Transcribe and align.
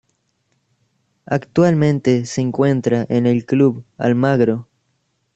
Actualmente 1.27 2.25
se 2.25 2.41
encuentra 2.41 3.05
en 3.07 3.27
el 3.27 3.45
Club 3.45 3.85
Almagro. 3.99 4.67